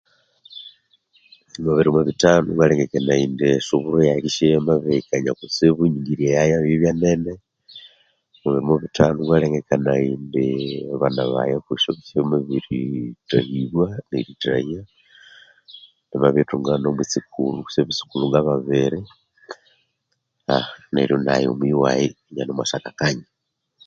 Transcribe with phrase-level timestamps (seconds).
[1.57, 7.33] Omwa birimo bithano ngalengekanaya indi esuburo yayi yikendisabya iyamabiri kanya kutsibu, enyingirya yayi iyamabiribya nene,
[8.35, 10.45] omwa birimo bithano ngalengekanaya indi
[10.95, 14.85] abana baghe abosi bakendisabya ibamabirithahibwa nerithahya, ngendi
[16.09, 19.01] sabya inamabiri thunga nomwitsikulhu kwesi abatsikulhu ngababiri,
[20.55, 23.27] aa Neryo nayi omuyi wayi inanemwasa akakanya.